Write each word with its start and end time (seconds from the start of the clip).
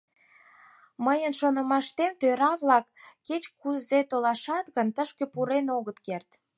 Мыйын 1.05 1.33
шонымаштем, 1.39 2.11
тӧра-влак 2.21 2.85
кеч-кузе 3.27 3.99
толашат 4.09 4.65
гынат, 4.75 4.93
тышке 4.95 5.25
пурен 5.33 5.65
огыт 5.77 5.97
керт. 6.05 6.29